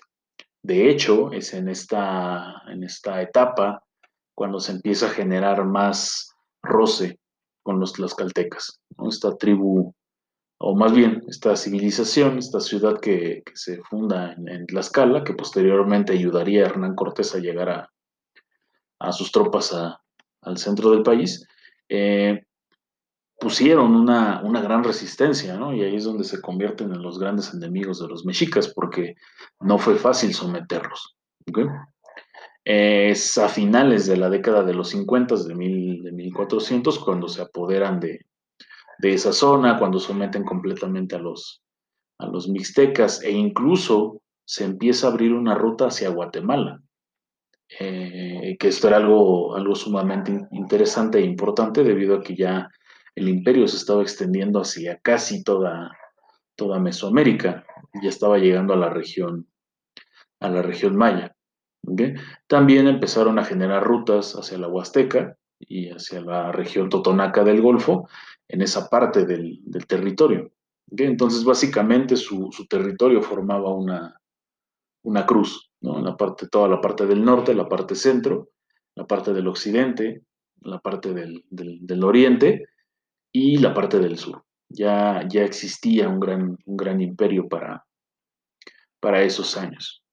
De 0.61 0.89
hecho, 0.89 1.31
es 1.31 1.53
en 1.53 1.69
esta, 1.69 2.63
en 2.67 2.83
esta 2.83 3.21
etapa 3.21 3.83
cuando 4.35 4.59
se 4.59 4.73
empieza 4.73 5.07
a 5.07 5.11
generar 5.11 5.65
más 5.65 6.33
roce 6.61 7.19
con 7.63 7.79
los 7.79 7.93
tlaxcaltecas, 7.93 8.79
esta 9.07 9.35
tribu, 9.37 9.93
o 10.59 10.75
más 10.75 10.93
bien 10.93 11.23
esta 11.27 11.55
civilización, 11.55 12.37
esta 12.37 12.59
ciudad 12.59 12.99
que, 12.99 13.43
se 13.53 13.81
funda 13.83 14.33
en, 14.33 14.65
Tlaxcala, 14.65 15.23
que 15.23 15.33
posteriormente 15.33 16.13
ayudaría 16.13 16.63
a 16.63 16.69
Hernán 16.69 16.95
Cortés 16.95 17.33
a 17.35 17.39
llegar 17.39 17.69
a, 17.69 17.89
a 18.99 19.11
sus 19.11 19.31
tropas 19.31 19.73
al 20.41 20.57
centro 20.57 20.91
del 20.91 21.03
país, 21.03 21.45
eh, 21.87 22.43
pusieron 23.39 23.95
una, 23.95 24.41
gran 24.61 24.83
resistencia, 24.83 25.55
¿no? 25.57 25.73
Y 25.73 25.81
ahí 25.81 25.95
es 25.95 26.03
donde 26.03 26.23
se 26.23 26.41
convierten 26.41 26.91
en 26.91 27.01
los 27.01 27.17
grandes 27.19 27.53
enemigos 27.53 27.99
de 27.99 28.07
los 28.07 28.25
mexicas, 28.25 28.71
porque 28.73 29.15
no 29.61 29.77
fue 29.77 29.95
fácil 29.95 30.33
someterlos. 30.33 31.15
Es 32.65 33.37
a 33.37 33.47
finales 33.47 34.05
de 34.05 34.17
la 34.17 34.29
década 34.29 34.63
de 34.63 34.73
los 34.73 34.89
50, 34.89 35.35
de, 35.35 35.55
mil, 35.55 36.03
de 36.03 36.11
1400, 36.11 36.99
cuando 36.99 37.27
se 37.27 37.41
apoderan 37.41 37.99
de, 37.99 38.19
esa 39.01 39.31
zona, 39.31 39.79
cuando 39.79 39.99
someten 39.99 40.43
completamente 40.43 41.15
a 41.15 41.19
los, 41.19 41.63
a 42.17 42.27
los 42.27 42.49
mixtecas 42.49 43.23
e 43.23 43.31
incluso 43.31 44.21
se 44.43 44.65
empieza 44.65 45.07
a 45.07 45.11
abrir 45.11 45.33
una 45.33 45.55
ruta 45.55 45.87
hacia 45.87 46.09
Guatemala. 46.09 46.81
Eh, 47.79 48.57
que 48.59 48.67
esto 48.67 48.87
era 48.87 48.97
algo, 48.97 49.55
algo 49.55 49.75
sumamente 49.75 50.47
interesante 50.51 51.19
e 51.19 51.21
importante 51.21 51.83
debido 51.83 52.15
a 52.15 52.21
que 52.21 52.35
ya 52.35 52.67
el 53.15 53.29
imperio 53.29 53.67
se 53.67 53.77
estaba 53.77 54.01
extendiendo 54.01 54.61
hacia 54.61 54.99
casi 54.99 55.43
toda, 55.43 55.91
toda 56.55 56.79
Mesoamérica, 56.79 57.65
ya 58.01 58.09
estaba 58.09 58.37
llegando 58.37 58.73
a 58.73 58.77
la 58.77 58.89
región, 58.89 59.47
a 60.39 60.49
la 60.49 60.61
región 60.61 60.95
maya. 60.95 61.35
También 62.47 62.87
empezaron 62.87 63.39
a 63.39 63.45
generar 63.45 63.83
rutas 63.83 64.35
hacia 64.35 64.57
la 64.57 64.67
Huasteca 64.67 65.37
y 65.59 65.89
hacia 65.89 66.21
la 66.21 66.51
región 66.51 66.89
totonaca 66.89 67.43
del 67.43 67.61
Golfo, 67.61 68.07
en 68.47 68.61
esa 68.61 68.89
parte 68.89 69.25
del, 69.25 69.61
territorio. 69.87 70.51
Entonces, 70.91 71.43
básicamente 71.43 72.15
su, 72.15 72.49
territorio 72.69 73.21
formaba 73.21 73.73
una, 73.73 74.19
una 75.03 75.25
cruz, 75.25 75.71
¿no? 75.81 75.99
la 76.01 76.17
parte, 76.17 76.47
toda 76.47 76.67
la 76.67 76.81
parte 76.81 77.05
del 77.05 77.23
norte, 77.23 77.53
la 77.53 77.69
parte 77.69 77.95
centro, 77.95 78.49
la 78.95 79.05
parte 79.05 79.33
del 79.33 79.47
occidente, 79.47 80.23
la 80.61 80.79
parte 80.79 81.13
del, 81.13 81.45
del 81.49 82.03
oriente 82.03 82.68
y 83.31 83.57
la 83.57 83.73
parte 83.73 83.99
del 83.99 84.17
sur. 84.17 84.43
Ya, 84.69 85.27
ya 85.27 85.43
existía 85.43 86.07
un 86.07 86.19
gran, 86.19 86.57
un 86.65 86.77
gran 86.77 87.01
imperio 87.01 87.47
para, 87.47 87.85
para 88.99 89.23
esos 89.23 89.57
años. 89.57 90.03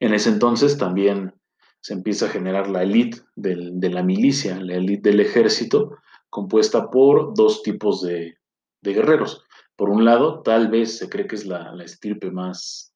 En 0.00 0.14
ese 0.14 0.30
entonces 0.30 0.78
también 0.78 1.34
se 1.80 1.94
empieza 1.94 2.26
a 2.26 2.30
generar 2.30 2.68
la 2.68 2.82
élite 2.82 3.20
de 3.36 3.90
la 3.90 4.02
milicia, 4.02 4.58
la 4.60 4.74
élite 4.74 5.10
del 5.10 5.20
ejército, 5.20 5.98
compuesta 6.30 6.90
por 6.90 7.34
dos 7.34 7.62
tipos 7.62 8.02
de, 8.02 8.36
guerreros. 8.82 9.44
Por 9.76 9.90
un 9.90 10.04
lado, 10.04 10.42
tal 10.42 10.68
vez 10.68 10.98
se 10.98 11.08
cree 11.08 11.26
que 11.26 11.36
es 11.36 11.46
la, 11.46 11.72
estirpe 11.84 12.30
más, 12.30 12.94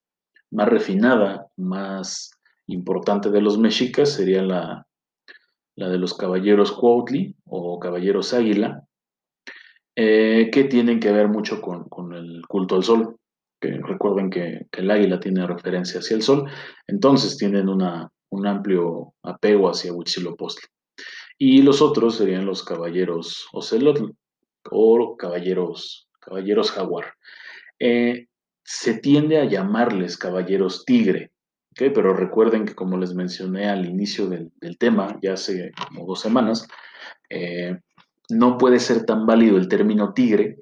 más 0.50 0.68
refinada, 0.68 1.46
más 1.56 2.30
importante 2.66 3.30
de 3.30 3.42
los 3.42 3.58
mexicas, 3.58 4.14
sería 4.14 4.42
la, 4.42 4.86
la 5.76 5.88
de 5.88 5.98
los 5.98 6.14
caballeros 6.14 6.72
Cuautli 6.72 7.34
o 7.44 7.78
caballeros 7.78 8.34
Águila, 8.34 8.84
eh, 9.94 10.50
que 10.50 10.64
tienen 10.64 11.00
que 11.00 11.12
ver 11.12 11.28
mucho 11.28 11.60
con, 11.60 12.14
el 12.14 12.42
culto 12.48 12.76
al 12.76 12.84
sol. 12.84 13.16
Que 13.60 13.78
recuerden 13.78 14.30
que, 14.30 14.66
el 14.72 14.90
águila 14.90 15.20
tiene 15.20 15.46
referencia 15.46 16.00
hacia 16.00 16.16
el 16.16 16.22
sol, 16.22 16.50
entonces 16.88 17.36
tienen 17.36 17.68
una, 17.68 18.10
un 18.30 18.46
amplio 18.46 19.14
apego 19.22 19.70
hacia 19.70 19.92
Huitzilopochtli. 19.92 20.66
Y 21.38 21.62
los 21.62 21.80
otros 21.80 22.16
serían 22.16 22.46
los 22.46 22.64
caballeros 22.64 23.46
Ocelotl 23.52 24.12
o 24.70 25.16
caballeros, 25.16 26.08
caballeros 26.20 26.70
jaguar. 26.70 27.14
Eh, 27.78 28.26
se 28.64 28.98
tiende 28.98 29.38
a 29.38 29.44
llamarles 29.44 30.16
caballeros 30.16 30.84
tigre, 30.84 31.31
pero 31.74 32.14
recuerden 32.14 32.64
que 32.64 32.74
como 32.74 32.98
les 32.98 33.14
mencioné 33.14 33.68
al 33.68 33.86
inicio 33.86 34.28
del, 34.28 34.52
tema, 34.78 35.18
ya 35.22 35.34
hace 35.34 35.72
como 35.88 36.06
dos 36.06 36.20
semanas, 36.20 36.68
eh, 37.30 37.78
no 38.30 38.58
puede 38.58 38.78
ser 38.78 39.04
tan 39.04 39.26
válido 39.26 39.56
el 39.56 39.68
término 39.68 40.12
tigre 40.12 40.58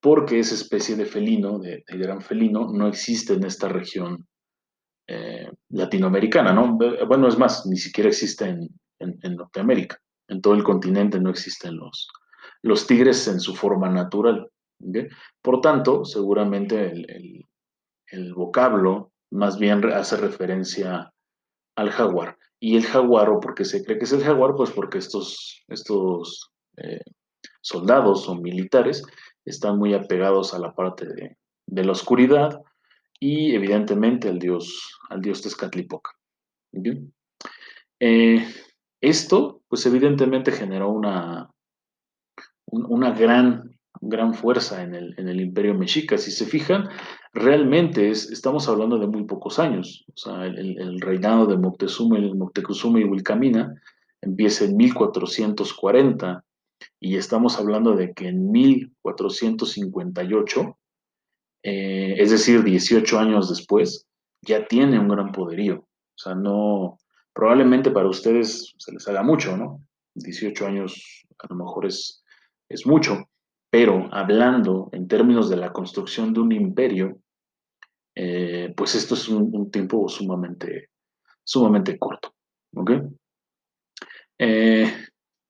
porque 0.00 0.40
esa 0.40 0.54
especie 0.54 0.96
de 0.96 1.06
felino, 1.06 1.58
de, 1.58 1.84
gran 1.86 2.20
felino, 2.20 2.70
no 2.72 2.88
existe 2.88 3.34
en 3.34 3.44
esta 3.44 3.68
región 3.68 4.26
eh, 5.06 5.48
latinoamericana, 5.70 6.52
¿no? 6.52 6.76
Bueno, 7.06 7.28
es 7.28 7.38
más, 7.38 7.66
ni 7.66 7.76
siquiera 7.76 8.10
existe 8.10 8.46
en, 8.46 8.68
Norteamérica. 9.36 9.98
En 10.28 10.40
todo 10.40 10.54
el 10.54 10.62
continente 10.62 11.20
no 11.20 11.30
existen 11.30 11.76
los, 11.76 12.08
los 12.62 12.86
tigres 12.86 13.26
en 13.28 13.40
su 13.40 13.54
forma 13.54 13.88
natural. 13.88 14.48
Por 15.40 15.60
tanto, 15.60 16.04
seguramente 16.04 16.90
el, 16.90 17.46
el 18.08 18.34
vocablo 18.34 19.11
más 19.32 19.58
bien 19.58 19.84
hace 19.92 20.16
referencia 20.16 21.12
al 21.76 21.90
jaguar. 21.90 22.38
Y 22.60 22.76
el 22.76 22.84
jaguar, 22.84 23.30
o 23.30 23.40
porque 23.40 23.64
se 23.64 23.82
cree 23.82 23.98
que 23.98 24.04
es 24.04 24.12
el 24.12 24.22
jaguar, 24.22 24.54
pues 24.54 24.70
porque 24.70 24.98
estos, 24.98 25.64
estos 25.66 26.52
eh, 26.76 27.00
soldados 27.60 28.28
o 28.28 28.36
militares 28.36 29.02
están 29.44 29.78
muy 29.78 29.94
apegados 29.94 30.54
a 30.54 30.58
la 30.58 30.74
parte 30.74 31.06
de, 31.06 31.36
la 31.66 31.92
oscuridad 31.92 32.60
y 33.18 33.54
evidentemente 33.54 34.28
al 34.28 34.38
dios, 34.38 34.98
al 35.08 35.22
dios 35.22 35.42
Tezcatlipoca. 35.42 36.10
Eh, 37.98 38.46
esto, 39.00 39.62
pues 39.68 39.86
evidentemente 39.86 40.52
generó 40.52 40.90
una, 40.90 41.50
una 42.66 43.10
gran, 43.12 43.71
gran 44.02 44.34
fuerza 44.34 44.82
en 44.82 44.94
el, 44.94 45.14
en 45.16 45.28
el, 45.28 45.40
imperio 45.40 45.72
mexica. 45.74 46.18
Si 46.18 46.30
se 46.32 46.44
fijan, 46.44 46.90
realmente 47.32 48.10
estamos 48.10 48.68
hablando 48.68 48.98
de 48.98 49.06
muy 49.06 49.24
pocos 49.24 49.60
años. 49.60 50.04
O 50.08 50.16
sea, 50.16 50.44
el, 50.44 51.00
reinado 51.00 51.46
de 51.46 51.56
Moctezuma, 51.56 52.18
Moctezuma 52.34 53.00
y 53.00 53.04
Wilcamina 53.04 53.80
empieza 54.20 54.64
en 54.64 54.76
1440 54.76 56.44
y 56.98 57.16
estamos 57.16 57.56
hablando 57.58 57.94
de 57.94 58.12
que 58.12 58.26
en 58.28 58.50
1458, 58.50 60.78
eh, 61.62 62.16
es 62.18 62.32
decir, 62.32 62.64
18 62.64 63.18
años 63.20 63.48
después, 63.48 64.08
ya 64.42 64.66
tiene 64.66 64.98
un 64.98 65.06
gran 65.08 65.30
poderío. 65.30 65.76
O 65.76 66.16
sea, 66.16 66.34
no, 66.34 66.98
probablemente 67.32 67.92
para 67.92 68.08
ustedes 68.08 68.74
se 68.78 68.92
les 68.92 69.06
haga 69.06 69.22
mucho, 69.22 69.56
¿no? 69.56 69.80
18 70.14 70.66
años 70.66 71.24
a 71.38 71.46
lo 71.48 71.54
mejor 71.54 71.86
es, 71.86 72.24
es 72.68 72.84
mucho, 72.84 73.28
pero 73.72 74.06
hablando 74.12 74.90
en 74.92 75.08
términos 75.08 75.48
de 75.48 75.56
la 75.56 75.72
construcción 75.72 76.34
de 76.34 76.40
un 76.40 76.52
imperio, 76.52 77.18
eh, 78.14 78.74
pues 78.76 78.94
esto 78.94 79.14
es 79.14 79.30
un, 79.30 79.70
tiempo 79.70 80.06
sumamente, 80.10 80.90
sumamente 81.42 81.98
corto. 81.98 82.34
¿Ok? 82.74 82.90
Eh, 84.38 84.92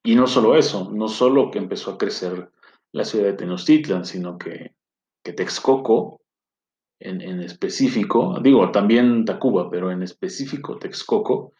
y 0.05 0.15
no 0.15 0.25
solo 0.25 0.55
eso, 0.55 0.89
no 0.89 1.09
solo 1.09 1.51
que 1.51 1.59
empezó 1.59 1.91
a 1.91 1.97
crecer 1.97 2.49
la 2.93 3.03
ciudad 3.03 3.25
de 3.25 3.33
Tenochtitlan, 3.33 4.05
sino 4.05 4.37
que, 4.37 4.73
que 5.21 5.33
Texcoco, 5.33 6.21
en, 7.01 7.41
específico, 7.41 8.39
digo, 8.41 8.71
también 8.71 9.25
Tacuba, 9.25 9.69
pero 9.69 9.91
en 9.91 10.01
específico 10.01 10.79
Texcoco, 10.79 11.51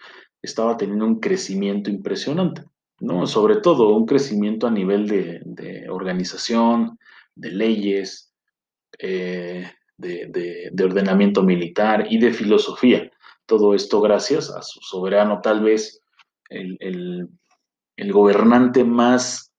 estaba 0.42 0.78
teniendo 0.78 1.04
un 1.04 1.20
crecimiento 1.20 1.90
impresionante, 1.90 2.64
¿no? 3.04 3.28
Sobre 3.28 3.58
todo 3.58 3.96
un 3.96 4.06
crecimiento 4.06 4.68
a 4.68 4.72
nivel 4.72 5.08
de, 5.08 5.86
organización, 5.90 6.98
de 7.36 7.52
leyes, 7.52 8.34
eh, 9.00 9.70
de, 9.98 10.72
ordenamiento 10.84 11.44
militar 11.44 12.08
y 12.10 12.18
de 12.18 12.34
filosofía. 12.34 13.12
Todo 13.46 13.74
esto 13.74 14.02
gracias 14.02 14.50
a 14.50 14.62
su 14.62 14.80
soberano, 14.82 15.42
tal 15.42 15.62
vez 15.62 16.02
el 16.50 17.28
el 17.96 18.12
gobernante 18.12 18.84
más 18.84 19.54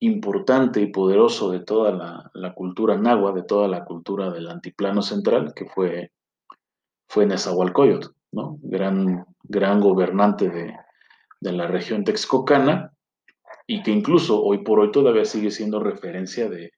importante 0.00 0.80
y 0.80 0.88
poderoso 0.88 1.50
de 1.50 1.60
toda 1.60 2.30
la, 2.34 2.54
cultura 2.54 2.96
náhuatl, 2.96 3.40
de 3.40 3.46
toda 3.46 3.68
la 3.68 3.84
cultura 3.84 4.30
del 4.30 4.48
antiplano 4.48 5.02
central, 5.02 5.52
que 5.54 5.66
fue, 5.66 6.12
fue 7.08 7.26
Nezahualcóyotl, 7.26 8.08
¿no? 8.32 8.58
Gran, 8.62 9.26
gran 9.42 9.80
gobernante 9.80 10.48
de, 10.50 10.74
la 11.52 11.66
región 11.66 12.04
texcocana 12.04 12.92
y 13.66 13.82
que 13.82 13.90
incluso 13.90 14.42
hoy 14.42 14.58
por 14.58 14.80
hoy 14.80 14.90
todavía 14.92 15.24
sigue 15.24 15.50
siendo 15.50 15.80
referencia 15.80 16.48
de, 16.48 16.72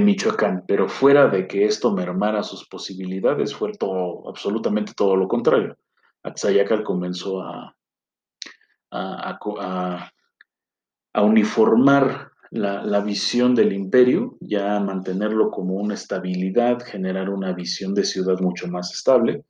Michoacán. 0.00 0.62
Pero 0.68 0.88
fuera 0.88 1.26
de 1.26 1.48
que 1.48 1.64
esto 1.64 1.90
mermara 1.92 2.44
sus 2.44 2.68
posibilidades, 2.68 3.52
fue 3.52 3.72
todo, 3.72 4.28
absolutamente 4.28 4.92
todo 4.94 5.16
lo 5.16 5.26
contrario. 5.26 5.76
Axayacatl 6.22 6.84
comenzó 6.84 7.42
a, 7.42 7.76
a, 8.92 10.20
uniformar 11.14 12.29
la, 12.50 13.00
visión 13.00 13.54
del 13.54 13.72
imperio, 13.72 14.36
ya 14.40 14.80
mantenerlo 14.80 15.50
como 15.50 15.74
una 15.74 15.94
estabilidad, 15.94 16.80
generar 16.82 17.30
una 17.30 17.52
visión 17.52 17.94
de 17.94 18.04
ciudad 18.04 18.40
mucho 18.40 18.68
más 18.68 18.92
estable. 18.92 19.44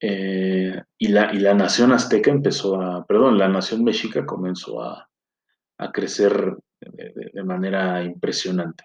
Eh, 0.00 0.78
y, 0.98 1.08
la, 1.08 1.32
y 1.32 1.38
la 1.38 1.54
nación 1.54 1.92
azteca 1.92 2.30
empezó 2.30 2.80
a, 2.80 3.06
perdón, 3.06 3.38
la 3.38 3.48
nación 3.48 3.82
mexica 3.82 4.26
comenzó 4.26 4.82
a, 4.82 5.08
crecer 5.92 6.56
de, 6.80 7.44
manera 7.44 8.02
impresionante. 8.02 8.84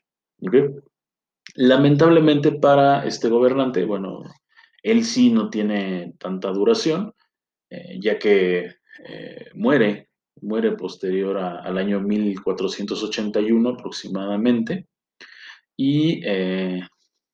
Lamentablemente 1.56 2.51
para 2.53 3.06
este 3.06 3.30
gobernante, 3.30 3.86
bueno, 3.86 4.24
él 4.84 5.03
sí 5.03 5.32
no 5.32 5.50
tiene 5.50 6.13
tanta 6.18 6.50
duración, 6.51 7.13
eh, 7.70 7.98
ya 8.01 8.20
que 8.20 8.75
eh, 9.06 9.50
muere, 9.56 10.11
muere 10.41 10.71
posterior 10.73 11.38
al 11.38 11.77
año 11.77 12.00
1481 12.00 13.69
aproximadamente, 13.69 14.88
y 15.77 16.21
eh, 16.25 16.81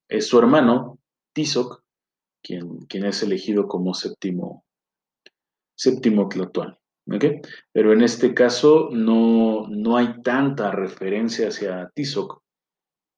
es 0.08 0.27
su 0.27 0.39
hermano, 0.39 1.00
Tizoc, 1.34 1.84
quien, 2.42 2.80
quien, 2.88 3.06
es 3.06 3.22
elegido 3.24 3.68
como 3.68 3.94
séptimo, 3.94 4.63
séptimo 5.75 6.30
Pero 7.72 7.94
en 7.94 8.01
este 8.01 8.34
caso 8.34 8.89
no, 8.92 9.68
no 9.70 9.98
hay 9.98 10.22
tanta 10.22 10.72
referencia 10.72 11.50
hacia 11.50 11.92
Tizoc, 11.94 12.42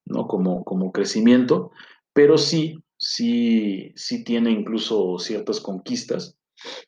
¿no? 0.06 0.26
Como, 0.26 0.64
como 0.64 0.92
crecimiento, 0.92 1.70
pero 2.12 2.36
sí, 2.36 2.82
sí, 2.96 3.92
sí 3.94 4.24
tiene 4.24 4.50
incluso 4.50 5.18
ciertas 5.18 5.60
conquistas 5.60 6.39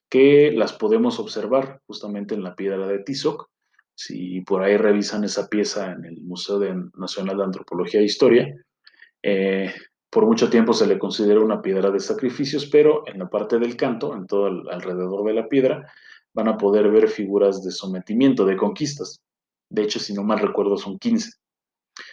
que 0.09 0.53
las 0.53 0.73
podemos 0.73 1.19
observar 1.19 1.81
justamente 1.87 2.35
en 2.35 2.43
la 2.43 2.55
piedra 2.55 2.87
de 2.87 3.01
Tizoc. 3.01 3.49
Si 3.95 4.41
por 4.43 4.63
ahí 4.63 4.77
revisan 4.77 5.25
esa 5.25 5.49
pieza 5.49 5.93
en 5.93 6.05
el 6.05 6.21
Museo 6.23 6.61
Nacional 6.95 7.37
de 7.37 7.45
Antropología 7.45 8.01
e 8.01 8.05
Historia, 8.05 8.55
eh, 9.23 9.73
por 10.11 10.27
mucho 10.27 10.51
tiempo 10.51 10.75
se 10.75 10.87
le 10.87 10.99
considera 10.99 11.41
una 11.41 11.63
piedra 11.63 11.91
de 11.91 12.01
sacrificios, 12.01 12.67
pero 12.67 13.07
en 13.07 13.19
la 13.19 13.29
parte 13.29 13.59
del 13.59 13.77
canto, 13.77 14.15
en 14.15 14.27
todo 14.27 14.47
alrededor 14.71 15.25
de 15.25 15.35
la 15.35 15.49
piedra, 15.49 15.91
van 16.35 16.49
a 16.49 16.59
poder 16.59 16.91
ver 16.91 17.09
figuras 17.09 17.63
de 17.65 17.71
sometimiento, 17.71 18.45
de 18.45 18.57
conquistas. 18.57 19.23
De 19.71 19.83
hecho, 19.83 19.99
si 19.99 20.13
no 20.13 20.23
mal 20.23 20.39
recuerdo, 20.39 20.77
son 20.77 20.99
15. 20.99 21.31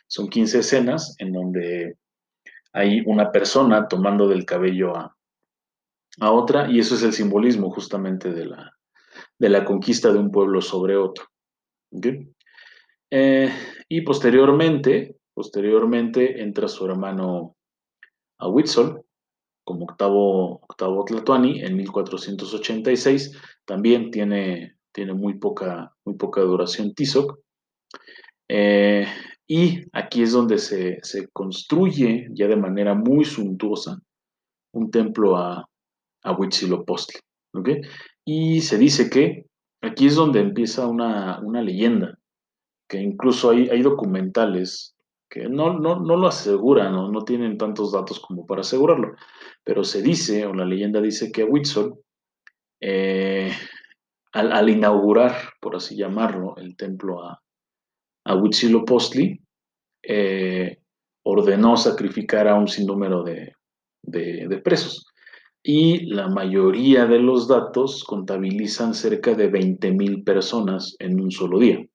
Son 0.08 0.30
15 0.30 0.60
escenas 0.60 1.16
en 1.20 1.34
donde 1.34 1.98
hay 2.72 3.02
una 3.06 3.32
persona 3.32 3.88
tomando 3.88 4.28
del 4.28 4.46
cabello 4.46 4.96
a, 4.96 5.18
a 6.20 6.32
otra, 6.32 6.70
y 6.70 6.80
eso 6.80 6.96
es 6.96 7.04
el 7.04 7.14
simbolismo 7.14 7.70
justamente 7.72 8.32
de 8.32 8.46
la, 8.46 8.74
de 9.38 9.50
la 9.50 9.66
conquista 9.66 10.12
de 10.12 10.20
un 10.20 10.32
pueblo 10.32 10.62
sobre 10.62 10.98
otro. 10.98 11.26
Eh, 13.12 13.52
y 13.88 14.02
posteriormente, 14.02 15.18
posteriormente 15.34 16.42
entra 16.42 16.68
su 16.68 16.86
hermano 16.86 17.56
Ahuitzol 18.38 19.04
como 19.64 19.86
octavo, 19.86 20.62
octavo 20.62 21.06
Tlatuani 21.06 21.62
en 21.62 21.78
1486. 21.78 23.38
También 23.66 24.12
tiene, 24.12 24.78
tiene 24.92 25.14
muy, 25.14 25.36
poca, 25.36 25.96
muy 26.06 26.16
poca 26.16 26.42
duración 26.42 26.94
Tizoc. 26.94 27.40
Eh, 28.48 29.08
y 29.48 29.84
aquí 29.94 30.24
es 30.24 30.32
donde 30.32 30.58
se, 30.58 31.00
se, 31.04 31.28
construye 31.30 32.28
ya 32.32 32.48
de 32.48 32.56
manera 32.56 32.96
muy 32.96 33.26
suntuosa 33.26 34.00
un 34.74 34.90
templo 34.90 35.38
a, 35.38 35.70
a 36.24 36.34
Huitzilopochtli. 36.34 37.20
Y 38.26 38.62
se 38.62 38.78
dice 38.78 39.10
que 39.10 39.46
aquí 39.82 40.08
es 40.08 40.16
donde 40.16 40.40
empieza 40.40 40.88
una, 40.88 41.42
leyenda, 41.62 42.18
que 42.88 43.00
incluso 43.00 43.52
hay, 43.52 43.70
hay 43.70 43.82
documentales 43.82 44.96
que 45.30 45.48
no, 45.48 45.80
no, 45.80 45.96
lo 46.00 46.28
aseguran, 46.28 46.92
¿no? 46.92 47.12
no 47.12 47.24
tienen 47.24 47.58
tantos 47.58 47.92
datos 47.92 48.20
como 48.20 48.48
para 48.48 48.62
asegurarlo, 48.62 49.16
pero 49.64 49.84
se 49.84 50.02
dice, 50.02 50.46
o 50.48 50.54
la 50.54 50.66
leyenda 50.66 51.02
dice 51.02 51.32
que 51.32 51.44
Huitzol, 51.44 52.00
eh, 52.82 53.52
al, 54.32 54.70
inaugurar, 54.70 55.36
por 55.62 55.76
así 55.76 55.96
llamarlo, 55.96 56.56
el 56.58 56.76
templo 56.76 57.24
a, 57.24 57.42
a 58.26 58.36
Huitzilopochtli, 58.36 59.40
eh, 60.02 60.80
ordenó 61.24 61.78
sacrificar 61.78 62.48
a 62.48 62.56
un 62.56 62.68
sinnúmero 62.68 63.24
de, 63.24 63.54
de 64.02 64.62
presos 64.64 65.09
y 65.72 66.00
la 66.08 66.28
mayoría 66.28 67.06
de 67.06 67.20
los 67.20 67.48
datos 67.48 68.04
contabilizan 68.04 68.96
cerca 68.96 69.36
de 69.36 69.52
20.000 69.52 70.24
personas 70.24 70.96
en 70.98 71.22
un 71.22 71.30
solo 71.30 71.60
día. 71.60 71.86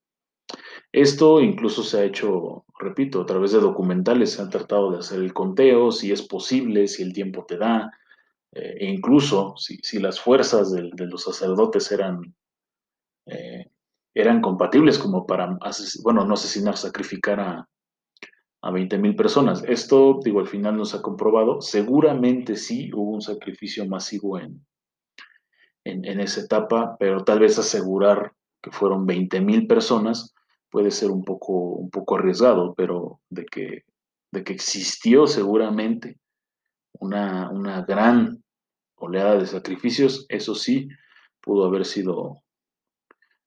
Esto 0.93 1.41
incluso 1.41 1.83
se 1.83 1.99
ha 1.99 2.05
hecho, 2.05 2.65
repito, 2.79 3.23
a 3.23 3.27
través 3.27 3.51
de 3.51 3.59
documentales, 3.59 4.31
se 4.31 4.43
han 4.43 4.51
tratado 4.51 4.93
de 4.93 4.99
hacer 4.99 5.19
el 5.19 5.35
conteo, 5.35 5.91
si 5.91 6.13
es 6.13 6.23
posible, 6.23 6.87
si 6.87 7.03
el 7.03 7.13
tiempo 7.13 7.47
te 7.49 7.59
da, 7.59 7.91
eh, 8.53 8.77
e 8.79 8.87
incluso 8.87 9.55
si, 9.57 9.99
las 9.99 10.21
fuerzas 10.21 10.71
de, 10.71 10.93
los 11.09 11.25
sacerdotes 11.25 11.91
eran, 11.91 12.33
eh, 13.27 13.73
eran 14.15 14.41
compatibles 14.41 15.01
como 15.01 15.27
para, 15.27 15.59
bueno, 16.05 16.25
no 16.25 16.35
asesinar, 16.35 16.77
sacrificar 16.77 17.41
a, 17.41 17.69
a 18.65 18.71
20 18.71 18.97
mil 18.97 19.15
personas. 19.15 19.63
Esto, 19.69 20.21
digo, 20.25 20.41
al 20.41 20.49
final 20.49 20.79
no 20.79 20.87
se 20.87 20.97
ha 20.97 21.03
comprobado. 21.03 21.61
Seguramente 21.61 22.57
sí 22.57 22.91
hubo 22.95 23.11
un 23.13 23.21
sacrificio 23.21 23.87
masivo 23.87 24.39
en, 24.39 24.65
en, 25.85 26.19
esa 26.19 26.41
etapa, 26.41 26.97
pero 26.99 27.25
tal 27.25 27.41
vez 27.41 27.59
asegurar 27.59 28.33
que 28.63 28.71
fueron 28.71 29.05
20 29.05 29.43
mil 29.43 29.67
personas 29.67 30.35
puede 30.71 30.91
ser 30.91 31.11
un 31.11 31.25
poco, 31.25 31.53
un 31.53 31.91
poco 31.91 32.17
arriesgado, 32.17 32.75
pero 32.75 33.21
de 33.29 33.45
que, 33.45 33.85
de 34.33 34.43
que 34.43 34.55
existió 34.55 35.27
seguramente 35.27 36.19
una, 37.01 37.51
una 37.51 37.83
gran 37.83 38.43
oleada 38.97 39.37
de 39.37 39.47
sacrificios, 39.47 40.25
eso 40.31 40.55
sí 40.55 40.89
pudo 41.43 41.67
haber 41.67 41.85
sido, 41.85 42.43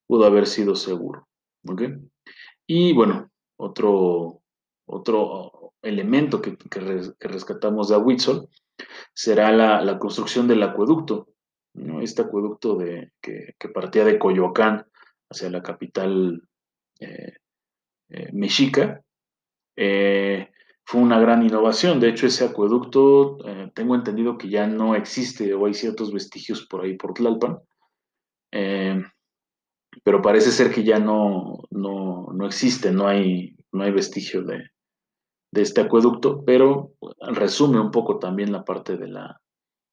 pudo 0.05 0.25
haber 0.25 0.45
sido 0.45 0.75
seguro. 0.75 1.27
Y 2.67 2.93
bueno, 2.93 3.31
otro, 3.57 4.43
otro 4.87 5.73
elemento 5.81 6.41
que, 6.41 6.57
rescatamos 7.19 7.89
de 7.89 7.95
Ahuitzol 7.95 8.49
será 9.13 9.51
la, 9.51 9.99
construcción 9.99 10.47
del 10.47 10.63
acueducto, 10.63 11.27
este 12.01 12.23
acueducto 12.23 12.75
de, 12.75 13.11
que, 13.21 13.53
partía 13.73 14.05
de 14.05 14.17
Coyoacán 14.17 14.85
hacia 15.29 15.49
la 15.49 15.61
capital 15.61 16.41
eh, 16.99 17.37
eh, 18.09 18.29
mexica. 18.33 19.01
Eh, 19.75 20.49
fue 20.85 21.01
una 21.01 21.19
gran 21.19 21.43
innovación. 21.43 21.99
De 21.99 22.07
hecho, 22.09 22.27
ese 22.27 22.45
acueducto, 22.45 23.37
tengo 23.73 23.93
entendido 23.93 24.37
que 24.37 24.49
ya 24.49 24.67
no 24.67 24.95
existe 24.95 25.53
o 25.53 25.65
hay 25.65 25.73
ciertos 25.73 26.13
vestigios 26.13 26.65
por 26.65 26.85
ahí 26.85 26.95
por 26.95 27.13
Tlalpan. 27.13 27.59
pero 30.03 30.21
parece 30.21 30.51
ser 30.51 30.71
que 30.71 30.85
ya 30.85 30.97
no, 30.99 31.57
no, 31.71 32.27
no 32.33 32.45
existe, 32.45 32.91
no 32.91 33.05
hay, 33.05 33.57
no 33.73 33.83
hay 33.83 33.91
vestigio 33.91 34.43
de, 34.43 34.69
de 35.51 35.61
este 35.61 35.81
acueducto, 35.81 36.43
pero 36.45 36.93
resume 37.19 37.79
un 37.79 37.91
poco 37.91 38.19
también 38.19 38.51
la 38.51 38.63
parte 38.63 38.97
de 38.97 39.07
la, 39.07 39.41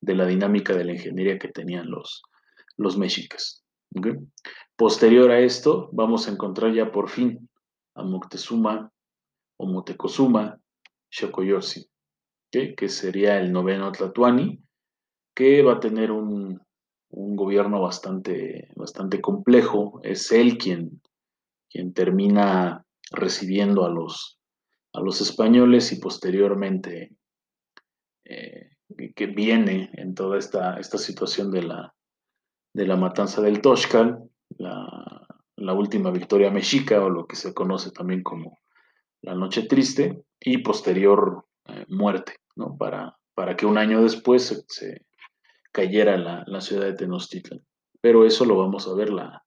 de 0.00 0.14
la 0.14 0.26
dinámica 0.26 0.74
de 0.74 0.84
la 0.84 0.92
ingeniería 0.92 1.38
que 1.38 1.48
tenían 1.48 1.90
los, 1.90 2.22
los 2.76 2.96
mexicas. 2.96 3.64
Posterior 4.76 5.30
a 5.30 5.38
esto, 5.38 5.88
vamos 5.92 6.26
a 6.26 6.32
encontrar 6.32 6.72
ya 6.74 6.90
por 6.90 7.08
fin 7.08 7.48
a 7.94 8.02
Moctezuma 8.02 8.90
o 9.56 9.66
Motecozuma 9.66 10.58
Xocoyorsi, 11.10 11.88
que 12.50 12.88
sería 12.88 13.38
el 13.38 13.52
noveno 13.52 13.92
Tlatuani, 13.92 14.60
que 15.34 15.62
va 15.62 15.74
a 15.74 15.80
tener 15.80 16.10
un, 16.10 16.60
un 17.10 17.36
gobierno 17.36 17.80
bastante, 17.80 18.68
bastante 18.74 19.20
complejo. 19.20 20.00
Es 20.02 20.32
él 20.32 20.58
quien, 20.58 21.00
quien 21.70 21.92
termina 21.92 22.84
recibiendo 23.12 23.84
a 23.84 23.90
los, 23.90 24.38
a 24.94 25.00
los 25.00 25.20
españoles 25.20 25.92
y 25.92 25.96
posteriormente 25.96 27.16
eh, 28.24 28.70
que 29.14 29.26
viene 29.26 29.90
en 29.94 30.14
toda 30.14 30.38
esta, 30.38 30.78
esta 30.78 30.98
situación 30.98 31.50
de 31.50 31.62
la, 31.62 31.94
de 32.72 32.86
la 32.86 32.96
matanza 32.96 33.42
del 33.42 33.60
Toshkal, 33.60 34.30
la, 34.56 35.20
última 35.74 36.12
victoria 36.12 36.50
mexica 36.50 37.02
o 37.02 37.10
lo 37.10 37.26
que 37.26 37.34
se 37.34 37.52
conoce 37.52 37.90
también 37.90 38.22
como 38.22 38.60
la 39.22 39.34
Noche 39.34 39.62
Triste 39.62 40.22
y 40.38 40.58
posterior 40.58 41.46
eh, 41.66 41.84
muerte, 41.88 42.36
¿no? 42.54 42.76
Para, 42.76 43.18
para 43.34 43.56
que 43.56 43.66
un 43.66 43.76
año 43.76 44.00
después 44.00 44.64
se, 44.68 45.04
cayera 45.72 46.16
la, 46.16 46.44
la, 46.46 46.60
ciudad 46.60 46.84
de 46.84 46.94
Tenochtitlan. 46.94 47.60
Pero 48.00 48.24
eso 48.24 48.44
lo 48.44 48.56
vamos 48.56 48.86
a 48.86 48.94
ver 48.94 49.10
la, 49.10 49.44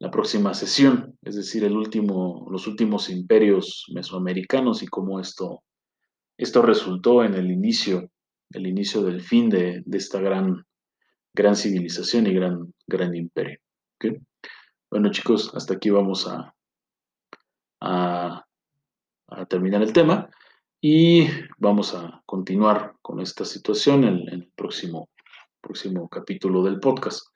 la 0.00 0.10
próxima 0.10 0.54
sesión, 0.54 1.18
es 1.22 1.36
decir, 1.36 1.62
el 1.62 1.76
último, 1.76 2.46
los 2.50 2.66
últimos 2.66 3.10
imperios 3.10 3.84
mesoamericanos 3.92 4.82
y 4.82 4.86
cómo 4.86 5.20
esto, 5.20 5.62
esto 6.38 6.62
resultó 6.62 7.22
en 7.22 7.34
el 7.34 7.50
inicio, 7.50 8.10
el 8.50 8.66
inicio 8.66 9.02
del 9.02 9.20
fin 9.20 9.50
de, 9.50 9.82
de 9.84 9.98
esta 9.98 10.18
gran, 10.18 10.64
gran 11.34 11.54
civilización 11.54 12.26
y 12.26 12.32
gran, 12.32 12.72
gran 12.86 13.14
imperio. 13.14 13.58
Bueno 14.90 15.10
chicos, 15.10 15.54
hasta 15.54 15.74
aquí 15.74 15.90
vamos 15.90 16.26
a, 16.26 16.54
a, 17.82 18.46
terminar 19.50 19.82
el 19.82 19.92
tema 19.92 20.30
y 20.80 21.26
vamos 21.58 21.94
a 21.94 22.22
continuar 22.24 22.94
con 23.02 23.20
esta 23.20 23.44
situación 23.44 24.04
en, 24.04 24.20
en 24.28 24.40
el 24.40 24.50
próximo, 24.56 25.10
próximo 25.60 26.08
capítulo 26.08 26.62
del 26.62 26.80
podcast 26.80 27.26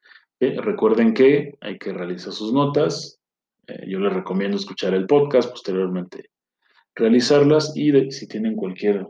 recuerden 0.41 1.15
que 1.15 1.55
hay 1.61 1.79
que 1.79 1.93
realizar 1.93 2.33
sus 2.33 2.53
notas. 2.53 3.19
Eh, 3.67 3.87
yo 3.89 3.99
les 3.99 4.13
recomiendo 4.13 4.57
escuchar 4.57 4.95
el 4.95 5.07
podcast, 5.07 5.51
posteriormente 5.51 6.31
realizarlas 6.95 7.77
y 7.77 8.11
si 8.11 8.27
tienen 8.27 8.57
cualquier 8.57 9.07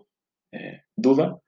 eh, 0.52 0.82
duda, 0.96 1.38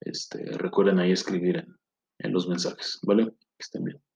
este, 0.00 0.44
recuerden 0.58 0.98
ahí 0.98 1.12
escribir 1.12 1.56
en, 1.56 1.76
en 2.18 2.32
los 2.32 2.48
mensajes. 2.48 2.98
¿Vale? 3.02 3.24
Que 3.26 3.60
estén 3.60 3.84
bien. 3.84 4.07